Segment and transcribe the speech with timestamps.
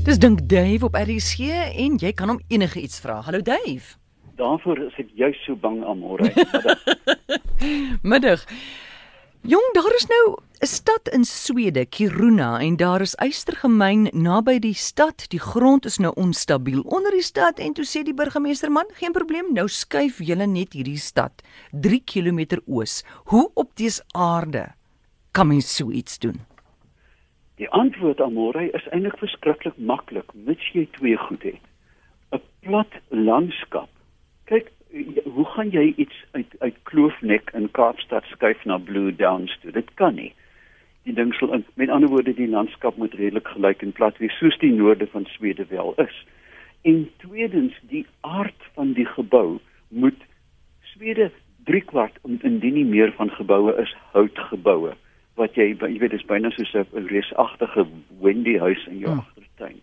[0.00, 3.18] Dis dink Dave op RC en jy kan hom enige iets vra.
[3.26, 3.98] Hallo Dave.
[4.40, 6.30] Daarvoor is ek juist so bang amore.
[8.12, 8.46] Middag.
[9.44, 14.74] Jong, daar is nou 'n stad in Swede, Kiruna, en daar is ystergemyn naby die
[14.74, 15.28] stad.
[15.28, 19.12] Die grond is nou onstabiel onder die stad en toe sê die burgemeester: "Man, geen
[19.12, 21.42] probleem, nou skuif julle net hierdie stad
[21.72, 23.04] 3 km oos.
[23.24, 24.72] Hoe op dese aarde
[25.30, 26.49] kan mens so iets doen?"
[27.60, 31.64] Die antwoord amore is eintlik verskriklik maklik, mits jy twee goed het.
[32.32, 33.90] 'n Plat landskap.
[34.48, 34.70] Kyk,
[35.34, 39.72] hoe gaan jy iets uit uit Kloofnek in Kaapstad skuif na Blue Downs toe?
[39.72, 40.32] Dit kan nie.
[41.04, 44.38] Die ding sal in met ander woorde die landskap moet redelik gelyk en plat wees
[44.38, 46.24] soos die noorde van Swede wel is.
[46.82, 50.24] En tweedens, die aard van die gebou moet
[50.94, 51.30] Swede
[51.64, 54.96] 3 kwart indien nie meer van geboue is houtgeboue
[55.40, 57.86] wat jy jy weet dis byna soos 'n reusagtige
[58.20, 59.24] Wendy huis in jou hmm.
[59.24, 59.80] agtertuin.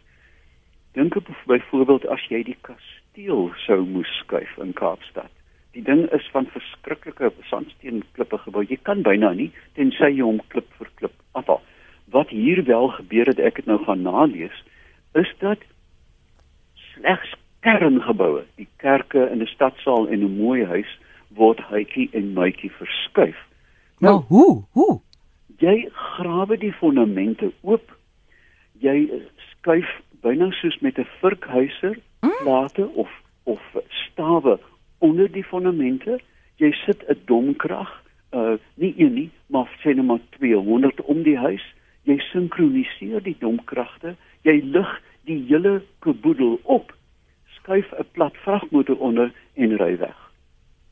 [0.94, 5.32] Dink op byvoorbeeld as jy die kasteel sou moes skuif in Kaapstad.
[5.74, 8.64] Die ding is van verskriklike sandsteen klippe gebou.
[8.66, 11.62] Jy kan byna nie tensy jy hom klip vir klip afhaal.
[12.10, 14.64] Wat hier wel gebeur het, ek het nou gaan nalees,
[15.14, 15.60] is dat
[16.94, 20.98] slegs kerngeboue, die kerke in 'n stadsaal en 'n mooi huis
[21.30, 23.38] word hytjie en mytjie verskuif.
[24.00, 24.64] Nou, nou hoe?
[24.72, 25.02] Hoe?
[25.58, 27.92] Jy grawe die fondamente oop.
[28.82, 29.10] Jy
[29.52, 29.90] skuif
[30.22, 32.38] byna soos met 'n vurkhuiser mm.
[32.44, 33.10] plate of
[33.44, 34.60] of stawe
[35.00, 36.20] onder die fondamente.
[36.56, 41.38] Jy sit 'n domkrag, uh nie een nie, maar sê net maar 200 om die
[41.38, 41.66] huis.
[42.04, 44.16] Jy sinkroniseer die domkragte.
[44.42, 46.96] Jy lig die hele kaboedel op.
[47.56, 50.27] Skuif 'n plat vragmotor onder en ry weg.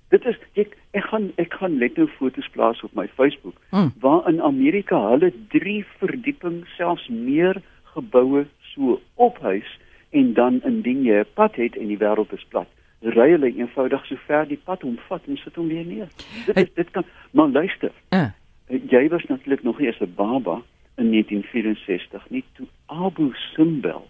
[0.09, 3.91] Dit is ek ek gaan ek gaan net nou foto's plaas op my Facebook hmm.
[3.99, 7.61] waar in Amerika hulle 3 verdieping selfs meer
[7.95, 9.79] geboue so ophuis
[10.11, 12.69] en dan indien jy 'n pad het en die wêreld is plat
[13.01, 16.09] ry hulle eenvoudig so ver die pad omvat en sit hom weer neer.
[16.45, 17.91] Dit is, dit kan maar luister.
[18.09, 18.31] Uh.
[18.67, 20.61] Jy was natuurlik nog eers 'n baba
[20.97, 24.07] in 1964 nie toe Abu Simbel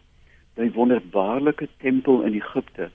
[0.56, 2.90] die wonderbaarlike tempel in Egipte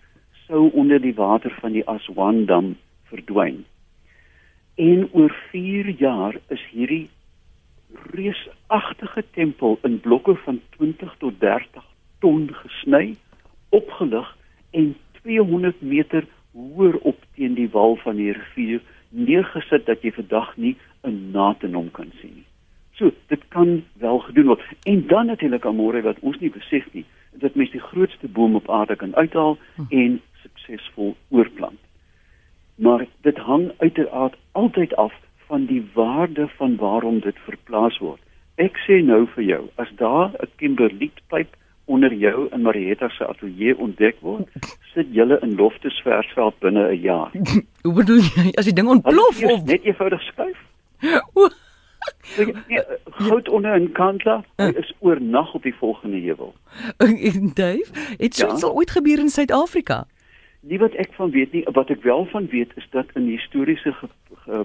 [0.46, 2.76] sou onder die water van die Aswan dam
[3.10, 3.64] verdwyn.
[4.80, 7.08] En oor 4 jaar is hierdie
[8.14, 11.84] reusagtige tempel in blokke van 20 tot 30
[12.18, 13.16] ton gesny,
[13.68, 14.36] opgelig
[14.70, 20.56] en 200 meter hoër op teen die wal van die rivier neergesit dat jy vandag
[20.56, 22.48] nie 'n naad in hom kan sien nie.
[22.94, 24.62] So, dit kan wel gedoen word.
[24.82, 28.70] En dan natuurlik amore wat ons nie besef nie, dat mens die grootste boom op
[28.70, 29.82] aarde kan uithaal hm.
[29.88, 31.80] en suksesvol oorplant
[32.80, 35.12] maar dit hang uiteraard altyd af
[35.46, 38.20] van die waarde van waarom dit verplaas word.
[38.54, 43.78] Ek sê nou vir jou, as daar 'n kimberlietpyp onder jou in Marietta se ateljee
[43.78, 44.48] ontdek word,
[44.94, 47.30] sit julle in loftesversveld binne 'n jaar.
[47.86, 50.58] Hoe bedoel jy as die ding ontplof of net eenvoudig skuif?
[52.22, 56.54] So, ja, goud onder in Kantla is oornag op die volgende heuwel.
[57.60, 58.66] Dave, dit sou ja?
[58.66, 60.06] ooit gebeur in Suid-Afrika.
[60.60, 63.92] Nie wat ek van weet nie, wat ek wel van weet is dat in historiese
[63.92, 64.08] ge,
[64.44, 64.64] ge,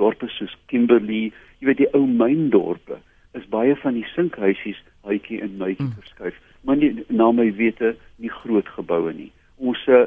[0.00, 2.98] dorpe soos Kimberley, jy weet die ou myndorpe,
[3.36, 5.94] is baie van die sinkhuisies uitjie in mytjie mm.
[6.00, 9.30] verskuif, maar nie na my wete nie groot geboue nie.
[9.60, 10.06] Ons uh,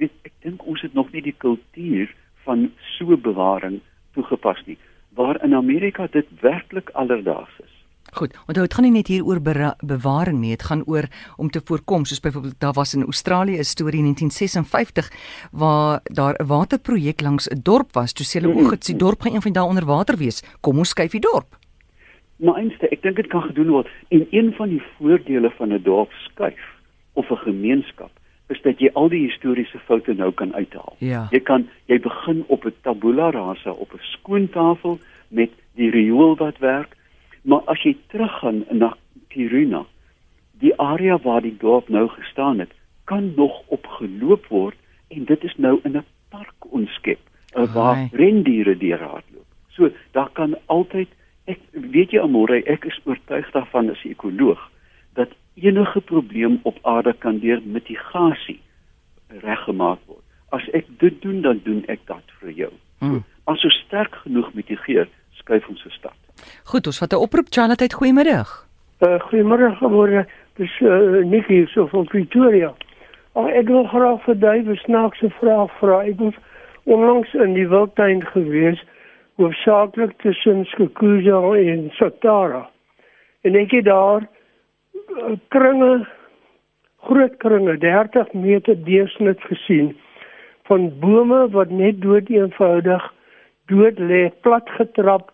[0.00, 2.10] weet ek dink ons het nog nie die kultuur
[2.46, 3.78] van so bewaring
[4.16, 4.78] toegepas nie,
[5.14, 7.77] waar in Amerika dit werklik alledaags is.
[8.12, 11.60] Goed, onthou dit gaan nie net hier oor bewaring nie, dit gaan oor om te
[11.64, 15.10] voorkom, soos byvoorbeeld daar was in Australië 'n storie in 1956
[15.52, 18.12] waar daar 'n waterprojek langs 'n dorp was.
[18.12, 20.42] Toe sê hulle o, dit se dorp gaan een van daai onder water wees.
[20.60, 21.56] Kom ons skuif die dorp.
[22.36, 23.88] Maar eenste, ek dink dit kan gedoen word.
[24.08, 26.64] En een van die voordele van 'n dorp skuif
[27.12, 28.10] of 'n gemeenskap
[28.48, 30.96] is dat jy al die historiese foute nou kan uithaal.
[30.98, 31.26] Ja.
[31.30, 34.98] Jy kan jy begin op 'n tabula rasa op 'n skoon tafel
[35.28, 36.96] met die riool wat werk
[37.42, 38.96] Maar as jy teruggaan na
[39.28, 39.84] Kiruna,
[40.58, 42.72] die area waar die dorp nou gestaan het,
[43.04, 44.76] kan nog opgeloop word
[45.08, 47.18] en dit is nou in 'n park onskep
[47.56, 49.46] uh, waar rendiere deur hardloop.
[49.68, 51.08] So daar kan altyd
[51.44, 54.70] ek weet jy amore ek is oortuig daarvan as 'n ekoloog
[55.14, 58.60] dat enige probleem op aarde kan deur mitigasie
[59.28, 60.24] reggemaak word.
[60.48, 62.72] As ek dit doen dan doen ek dit vir jou.
[62.98, 63.24] Hmm.
[63.44, 65.90] As ons sterk genoeg mitigeer, skuif ons se.
[66.68, 68.48] Goed, ons vat 'n oproep Charlotte, goeiemiddag.
[69.00, 70.26] Uh, goeiemôre, môre.
[70.56, 72.74] Dis uh, eh, Nikki so van Pretoria.
[73.32, 76.02] Oh, ek wil graag vir Dave 'n snaakse vraag vra.
[76.04, 76.34] Ek was
[76.84, 78.84] onlangs in die wildtuin gewees,
[79.36, 82.68] hoofsaaklik tussen Skukuza en Satara.
[83.44, 86.06] En ek het daar uh, kringe
[87.00, 89.96] groot kringe 30 meter deursnit gesien
[90.68, 93.12] van bome wat net dood eenvoudig
[93.66, 95.32] dood lê plat getrap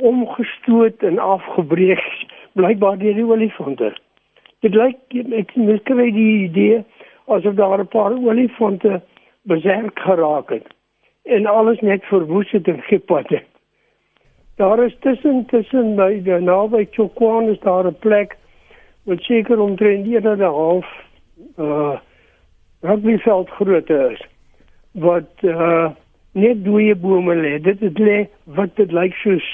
[0.00, 3.92] omgestoot en afgebreek blykbaar deur die olifante
[4.60, 6.84] dit lyk ek ek kry die idee
[7.26, 9.00] asof daar 'n paar olifante
[9.42, 10.66] beserk geraak het
[11.22, 13.46] en alles net verwoes het en gepat het
[14.56, 18.36] daar is tussen tussen by die naby Chokwan is daar 'n plek
[19.04, 20.86] wat seker omtrent 1 en 'n half
[21.58, 21.96] uh
[22.80, 24.22] rugbyveld grootte is
[24.92, 25.90] wat uh
[26.32, 27.58] net dooie bome lê.
[27.62, 29.46] Dit is lê wat dit lyk soos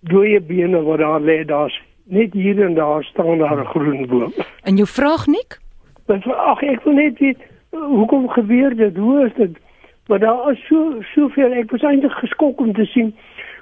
[0.00, 1.44] dooie bene wat daar lê.
[1.44, 4.32] Daar's net hier en daar staan daar 'n groen boom.
[4.62, 5.58] En jou vraag nik?
[6.06, 7.38] Ag ek wil net weet
[7.70, 8.96] hoekom gebeur dit?
[8.96, 9.58] Hoe is dit?
[10.06, 13.14] Maar daar is so soveel ek was eintlik geskok om te sien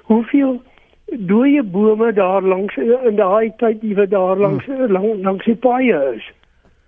[0.03, 0.61] hoeveel
[1.05, 4.91] dooie bome daar langs in daai tyd iewe daar langs hmm.
[4.91, 6.31] langs, langs die paaie is.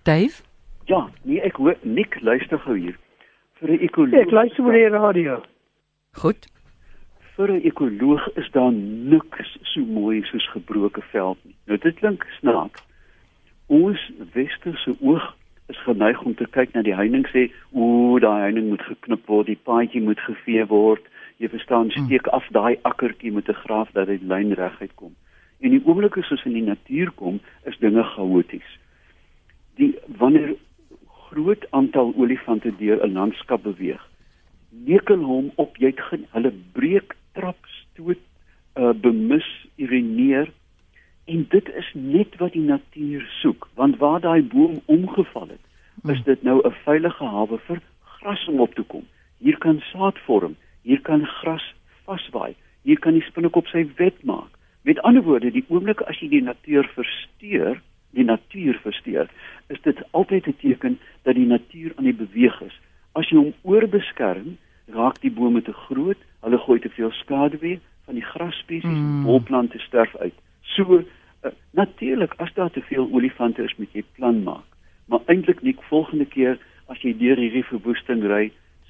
[0.03, 0.41] Dave?
[0.85, 2.97] Ja, nee, ek hoor nik luister gou hier.
[3.59, 4.21] Vir 'n ekoloog.
[4.21, 5.41] Ek luister oor die radio.
[6.11, 6.47] Goed.
[7.41, 11.55] Vir 'n ekoloog is daar niks so mooi soos gebroke veld nie.
[11.65, 12.83] Nou dit klink snaaks.
[13.65, 15.25] Ons westerse oog
[15.73, 19.47] is geneig om te kyk na die heining sê, "Ooh, daai heining moet geknip word,
[19.47, 21.01] die paadjie moet gevee word."
[21.37, 22.05] Jy verstaan, hmm.
[22.05, 25.15] steek af daai akkertjie met 'n graaf dat dit lyn reguit kom.
[25.61, 28.77] En die oomblik as ons in die natuur kom, is dinge chaoties.
[29.75, 30.55] Die wanneer
[31.07, 34.10] groot aantal olifante deur 'n landskap beweeg,
[34.71, 38.19] nekel hom op, jy het geen hulle breek, trap, stoot,
[38.75, 40.51] uh, bemis, urineer
[41.25, 45.63] en dit is net wat die natuur soek, want waar daai boom omgeval het,
[46.03, 46.23] is hmm.
[46.25, 47.81] dit nou 'n veilige hawe vir
[48.17, 49.05] gras om op te kom.
[49.37, 51.63] Hier kan saad vorm hier kan gras
[52.05, 54.49] vaswaai, hier kan die spinnekop sy wet maak.
[54.87, 57.81] Met ander woorde, die oomblik as jy die natuur versteur,
[58.17, 59.29] die natuur versteur,
[59.69, 62.79] is dit altyd 'n teken dat die natuur aan die beweeg is.
[63.13, 64.57] As jy hom oorbeskerm,
[64.95, 69.23] raak die bome te groot, hulle gooi te veel skaduwee van die grasspesies, mm.
[69.27, 70.35] bolplante sterf uit.
[70.75, 74.67] So uh, natuurlik as daar te veel olifante is, moet jy plan maak.
[75.11, 76.59] Maar eintlik nie volgende keer
[76.91, 78.49] as jy deur hierdie verwoesting ry,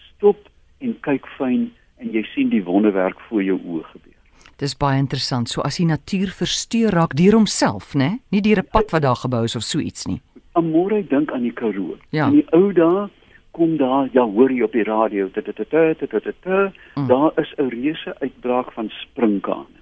[0.09, 0.49] stop
[0.81, 1.69] en kyk fyn
[2.01, 4.17] en jy sien die wonderwerk voor jou oë gebeur.
[4.61, 5.49] Dis baie interessant.
[5.49, 8.19] So as die natuur versteur raak deur homself, né?
[8.29, 10.21] Nie deur 'n pad wat daar gebou is of so iets nie.
[10.53, 11.97] Amore dink aan die Karoo.
[12.11, 12.27] Ja.
[12.27, 13.09] In die ou dae
[13.51, 17.07] kom daar, ja, hoor jy op die radio, dit dit dit dit dit mm.
[17.07, 19.79] daar is 'n reuse uitbraak van sprinkane.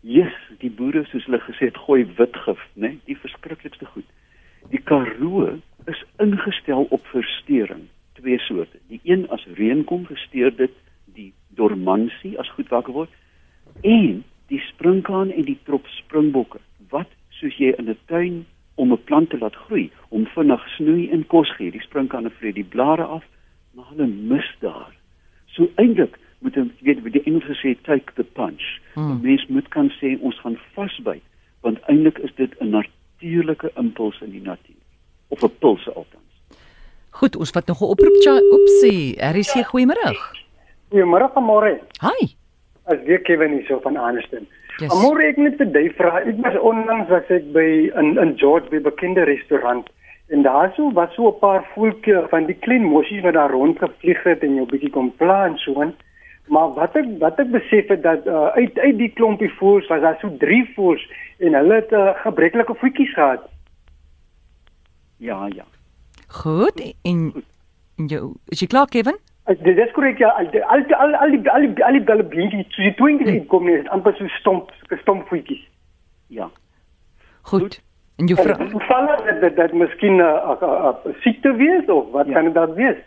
[0.00, 2.98] Jesus, die boere soos hulle gesê het, gooi witgif, né?
[3.04, 4.04] Die verskriklikste goed.
[4.70, 8.78] Die Karoo is ingestel op versteuring, twee soorte.
[8.88, 10.74] Die een as reën kom, versteur dit
[11.14, 13.10] die dormansie as goed wakker word
[13.80, 16.60] en die sprinkaan en die trop springbokke
[16.92, 18.44] wat soos jy in 'n tuin
[18.74, 22.54] om 'n plant te laat groei om vinnig snoei en kos gee die sprinkaan vreet
[22.54, 23.24] die blare af
[23.74, 24.92] maar hulle mis daar
[25.46, 29.20] so eintlik moet jy weet wie die Engelse sê take the punch hmm.
[29.22, 31.22] mens moet kan sê ons gaan vasbyt
[31.60, 34.82] want eintlik is dit 'n natuurlike impuls in die natuur
[35.28, 36.22] of 'n puls altans
[37.12, 38.16] Goed, ons wat nog 'n oproep
[38.52, 39.16] oopsie.
[39.16, 40.16] Er is hier goeiemôre.
[40.88, 41.80] Goeiemôre, môre.
[42.00, 42.34] Hi.
[42.84, 44.46] As weer Kevin hier so van Aniston.
[44.80, 44.92] Yes.
[45.02, 46.20] Môre ek net 'n ding vra.
[46.20, 49.88] Ek was onlangs was ek by in in George by 'n bekende restaurant
[50.32, 54.22] en daar so was so 'n paar voeltjie van die klein mossies wat daar rondgevlieg
[54.22, 55.94] het en jou bietjie kom plan so en
[56.46, 60.00] maar wat ek wat ek besef het dat uh, uit uit die klompie voels was
[60.00, 61.02] daar so drie voels
[61.38, 63.48] en hulle het uh, gebreklike voetjies gehad.
[65.16, 65.64] Ja, ja.
[66.28, 67.44] Goed en
[67.96, 69.18] en jou is jy klaar Kevin?
[69.44, 72.62] Dit is korrek ja, al al al al die al die al die galle blinkie,
[72.70, 73.46] so die twinkies hmm.
[73.50, 74.70] kom net amper so stomp,
[75.00, 75.64] stomp voetjies.
[76.30, 76.46] Ja.
[77.50, 77.80] Goed.
[78.22, 82.32] En jou vrou val dit dat dit miskien 'n siekte wees of wat ja.
[82.32, 83.00] kan dit dan wees?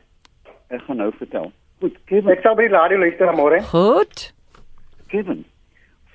[0.67, 1.51] Ek gaan nou vertel.
[1.79, 2.31] Goed, Kevin.
[2.31, 3.61] Ek sal by die radio luister môre.
[3.61, 4.33] Goed.
[5.07, 5.45] Kevin.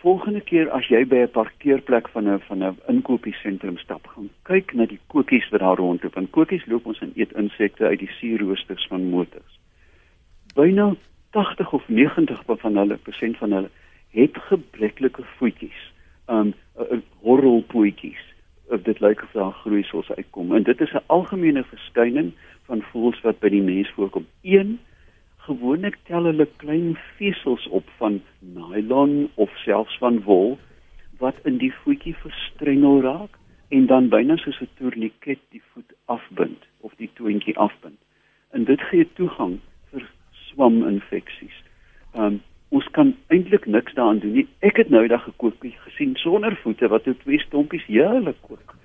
[0.04, 4.74] Volgende keer as jy by 'n parkeerplek van 'n van 'n inkopiesentrum stap, gaan kyk
[4.74, 6.14] na die kokies wat daar rondloop.
[6.14, 9.59] Want kokies loop ons en eet insekte uit die suurroosters van motors
[10.54, 10.94] byna
[11.30, 13.70] 80 of 90 van hulle persent van hulle
[14.10, 15.92] het gebreklike voetjies.
[16.26, 16.54] Um
[17.20, 18.22] horrelpootjies.
[18.70, 20.54] Of dit lyk of daar groeisels uitkom.
[20.54, 22.32] En dit is 'n algemene verskyning
[22.66, 24.26] van voëls wat by die mens voorkom.
[24.42, 24.78] Een
[25.36, 30.58] gewoonlik tel hulle klein vesels op van nylon of selfs van wol
[31.18, 33.38] wat in die voetjie verstrengel raak
[33.68, 38.00] en dan byna soos 'n tourniquet die voet afbind of die toontjie afbind.
[38.50, 39.58] En dit gee toegang
[40.60, 41.56] swaminfeksies.
[42.14, 42.40] Um
[42.70, 44.46] ons kan eintlik niks daaraan doen nie.
[44.62, 48.76] Ek het nou daag gekook gesien sonder voete wat op twee stompies heerlik kook.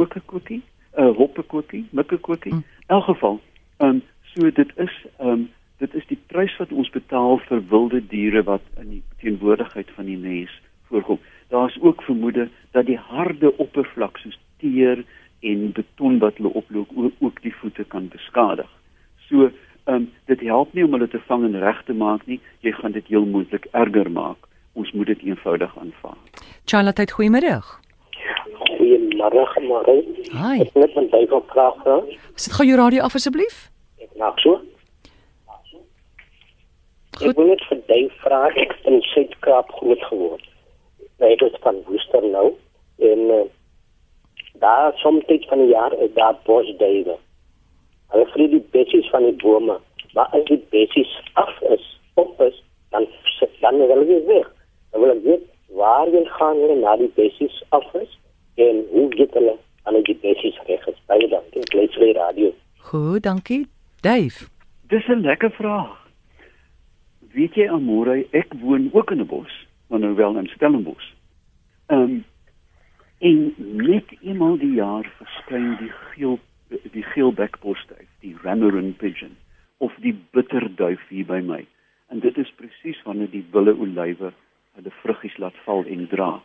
[0.00, 0.62] ook 'n koekie,
[0.96, 2.52] 'n uh, hoppekoekie, mikkekoekie.
[2.52, 3.40] In elk geval,
[3.76, 4.02] ehm um,
[4.34, 8.42] so dit is ehm um, dit is die prys wat ons betaal vir wilde diere
[8.42, 11.18] wat in die teenwoordigheid van die mens voorkom.
[11.48, 15.04] Daar is ook vermoede dat die harde oppervlak soos teer
[15.40, 18.68] en beton wat hulle oploop ook, ook die voete kan beskadig.
[19.28, 19.50] So,
[19.84, 22.40] ehm um, dit help nie om hulle te vang en reg te maak nie.
[22.66, 24.48] Jy gaan dit heel moontlik erger maak.
[24.78, 26.18] Ons moet dit eenvoudig aanvaar.
[26.64, 27.60] Charlotte, goeiemôre.
[28.64, 29.96] Goeiemôre, môre.
[30.32, 30.60] Hi.
[30.62, 32.04] Ek net 'n baie vraag.
[32.34, 33.70] Sit gou jou radio af asseblief.
[34.00, 34.60] Ek maak so.
[37.18, 37.30] Goed.
[37.30, 40.44] Ek wil net vir jou vra ek in Suid-Kaap groot geword.
[41.18, 42.54] Nou ek is van Woester nou
[42.98, 43.46] en uh,
[44.62, 47.16] daar soms van die jaar is daar bosduwe.
[48.12, 49.80] Hulle vlieg die bessies van die bome,
[50.18, 51.84] maar as die bessies af is,
[52.18, 52.56] op is,
[52.90, 53.06] dan
[53.38, 54.48] sit dan hulle weer weg.
[54.90, 55.44] Dan wil ek weet
[55.78, 58.18] waar jy gaan hulle na die bessies af is
[58.66, 59.54] en hoe get hulle
[59.86, 60.98] aan die bessies reg is.
[61.06, 61.62] Baie dankie.
[61.70, 62.50] Die radio.
[62.90, 63.66] Goed, dankie.
[64.02, 64.50] Dave.
[64.90, 65.94] Dis 'n lekker vraag
[67.38, 69.52] weet jy Amore, ek woon ook in 'n bos,
[69.86, 71.12] maar nou wel in Stellenbosch.
[71.86, 72.24] Ehm um,
[73.18, 76.38] en net eenmal die jaar verskyn die geel
[76.92, 79.36] die geelbekbosduif, die Ramaran pigeon
[80.58, 81.66] die bitterduif hier by my.
[82.10, 84.32] En dit is presies wanneer die wille olywe
[84.78, 86.42] hulle vruggies laat val en dra.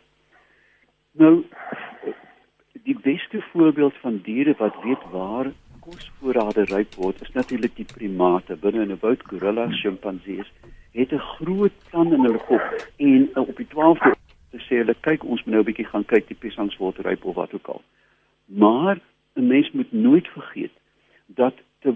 [1.12, 1.44] Nou
[2.84, 8.56] die beste voorbeeld van diere wat weet waar kosvoorrade ryp word is natuurlik die primate
[8.56, 10.50] binne in 'n woud gorillas, sjimpansees
[10.92, 14.12] het 'n groot plan in hulle kop en uh, op die 12de
[14.50, 17.24] te sê hulle kyk ons moet nou 'n bietjie gaan kyk die piesangs word ryp
[17.24, 17.82] of wat ook al.
[18.46, 19.00] Maar
[19.36, 20.72] 'n mens moet nooit vergeet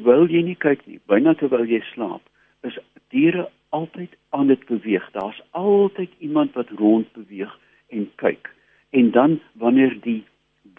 [0.08, 2.22] terwyl jy nie kyk nie, byna terwyl jy slaap,
[2.64, 2.76] is
[3.12, 5.04] diere altyd aan dit beweeg.
[5.12, 7.52] Daar's altyd iemand wat rond beweeg
[7.92, 8.48] en kyk.
[8.96, 10.24] En dan wanneer die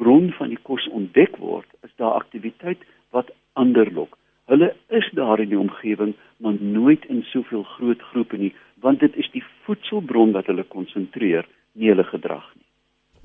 [0.02, 2.82] bron van die kos ontdek word, is daar aktiwiteit
[3.14, 4.18] wat ander lok.
[4.50, 9.14] Hulle is daar in die omgewing, maar nooit in soveel groot groepe nie, want dit
[9.16, 11.46] is die voedselbron wat hulle konsentreer,
[11.78, 12.66] nie hulle gedrag nie.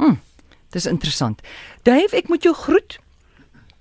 [0.04, 0.20] Hm.
[0.74, 1.40] Dis interessant.
[1.86, 2.98] Dave, ek moet jou groet.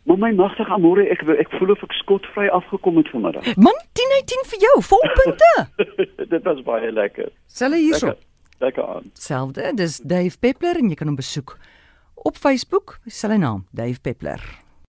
[0.03, 3.45] Maar my magtige amore, ek ek voel of ek skotvry afgekom het vanmiddag.
[3.67, 5.51] Man, 10 uit 10 vir jou, volpunte.
[6.33, 7.31] dit was baie lekker.
[7.47, 8.11] Selle hierso.
[8.11, 9.07] Lekker, lekker aan.
[9.13, 11.55] Selfde, dis Dave Peppler en jy kan hom besoek
[12.23, 14.43] op Facebook, sy naam, Dave Peppler.